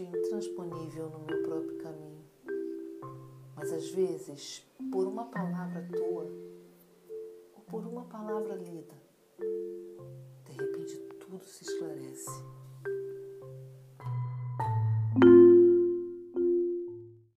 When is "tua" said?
5.92-6.24